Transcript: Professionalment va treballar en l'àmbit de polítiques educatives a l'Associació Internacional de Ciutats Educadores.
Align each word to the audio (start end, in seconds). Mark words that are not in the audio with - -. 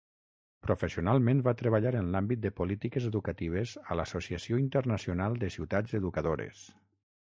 Professionalment 0.69 1.43
va 1.47 1.53
treballar 1.59 1.91
en 1.99 2.09
l'àmbit 2.15 2.41
de 2.47 2.53
polítiques 2.61 3.07
educatives 3.11 3.77
a 3.85 4.01
l'Associació 4.01 4.63
Internacional 4.67 5.41
de 5.45 5.57
Ciutats 5.59 5.99
Educadores. 6.05 6.71